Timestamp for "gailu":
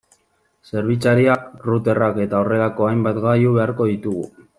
3.27-3.53